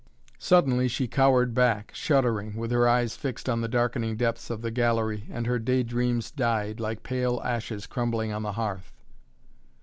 Suddenly 0.39 0.87
she 0.87 1.07
cowered 1.07 1.53
back, 1.53 1.91
shuddering, 1.93 2.55
with 2.55 2.71
her 2.71 2.87
eyes 2.89 3.15
fixed 3.15 3.47
on 3.47 3.61
the 3.61 3.67
darkening 3.67 4.15
depths 4.17 4.49
of 4.49 4.63
the 4.63 4.71
gallery 4.71 5.25
and 5.29 5.45
her 5.45 5.59
day 5.59 5.83
dreams 5.83 6.31
died, 6.31 6.79
like 6.79 7.03
pale 7.03 7.39
ashes 7.45 7.85
crumbling 7.85 8.31
on 8.33 8.41
the 8.41 8.53
hearth. 8.53 8.93